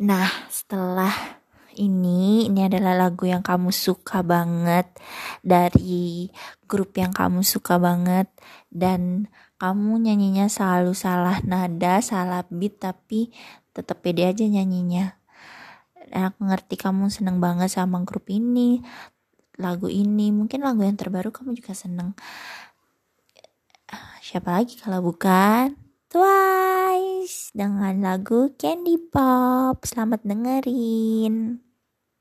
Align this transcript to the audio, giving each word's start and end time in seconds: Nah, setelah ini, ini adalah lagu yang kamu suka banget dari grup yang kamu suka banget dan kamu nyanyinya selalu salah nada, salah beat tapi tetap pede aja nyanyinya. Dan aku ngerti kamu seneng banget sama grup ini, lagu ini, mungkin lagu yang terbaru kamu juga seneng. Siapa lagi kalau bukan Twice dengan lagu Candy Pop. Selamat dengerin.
Nah, 0.00 0.28
setelah 0.48 1.12
ini, 1.76 2.48
ini 2.48 2.64
adalah 2.64 2.96
lagu 2.96 3.28
yang 3.28 3.44
kamu 3.44 3.72
suka 3.72 4.24
banget 4.24 4.88
dari 5.44 6.32
grup 6.64 6.96
yang 6.96 7.12
kamu 7.12 7.44
suka 7.44 7.76
banget 7.76 8.28
dan 8.72 9.28
kamu 9.60 10.00
nyanyinya 10.00 10.48
selalu 10.48 10.96
salah 10.96 11.38
nada, 11.44 12.00
salah 12.00 12.44
beat 12.48 12.80
tapi 12.80 13.32
tetap 13.76 14.00
pede 14.00 14.26
aja 14.28 14.44
nyanyinya. 14.48 15.16
Dan 15.96 16.28
aku 16.28 16.44
ngerti 16.48 16.74
kamu 16.80 17.08
seneng 17.12 17.38
banget 17.38 17.72
sama 17.72 18.00
grup 18.04 18.26
ini, 18.32 18.82
lagu 19.60 19.92
ini, 19.92 20.32
mungkin 20.32 20.64
lagu 20.64 20.82
yang 20.82 20.96
terbaru 20.96 21.30
kamu 21.30 21.56
juga 21.56 21.76
seneng. 21.76 22.16
Siapa 24.24 24.48
lagi 24.48 24.80
kalau 24.80 25.04
bukan 25.04 25.76
Twice 26.08 26.51
dengan 27.52 28.00
lagu 28.00 28.52
Candy 28.56 28.96
Pop. 28.96 29.84
Selamat 29.84 30.24
dengerin. 30.24 31.71